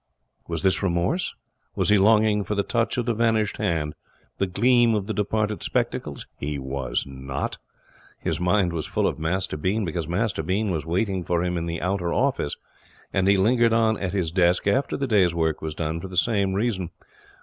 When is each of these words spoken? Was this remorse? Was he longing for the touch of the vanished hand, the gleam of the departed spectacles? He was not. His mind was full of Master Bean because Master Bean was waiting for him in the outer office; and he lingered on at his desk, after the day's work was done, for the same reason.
Was 0.47 0.63
this 0.63 0.81
remorse? 0.81 1.35
Was 1.75 1.89
he 1.89 1.99
longing 1.99 2.43
for 2.43 2.55
the 2.55 2.63
touch 2.63 2.97
of 2.97 3.05
the 3.05 3.13
vanished 3.13 3.57
hand, 3.57 3.93
the 4.39 4.47
gleam 4.47 4.95
of 4.95 5.05
the 5.05 5.13
departed 5.13 5.61
spectacles? 5.61 6.25
He 6.39 6.57
was 6.57 7.05
not. 7.05 7.59
His 8.19 8.39
mind 8.39 8.73
was 8.73 8.87
full 8.87 9.05
of 9.05 9.19
Master 9.19 9.57
Bean 9.57 9.85
because 9.85 10.07
Master 10.07 10.41
Bean 10.41 10.71
was 10.71 10.87
waiting 10.87 11.23
for 11.23 11.43
him 11.43 11.55
in 11.55 11.67
the 11.67 11.79
outer 11.81 12.11
office; 12.11 12.55
and 13.13 13.27
he 13.27 13.37
lingered 13.37 13.73
on 13.73 13.95
at 13.99 14.11
his 14.13 14.31
desk, 14.31 14.65
after 14.65 14.97
the 14.97 15.05
day's 15.05 15.35
work 15.35 15.61
was 15.61 15.75
done, 15.75 15.99
for 15.99 16.07
the 16.07 16.17
same 16.17 16.55
reason. 16.55 16.89